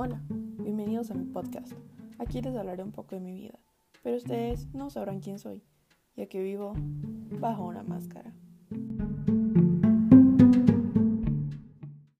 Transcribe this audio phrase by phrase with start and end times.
[0.00, 1.72] Hola, bienvenidos a mi podcast.
[2.20, 3.58] Aquí les hablaré un poco de mi vida,
[4.04, 5.60] pero ustedes no sabrán quién soy,
[6.14, 6.74] ya que vivo
[7.40, 8.32] bajo una máscara.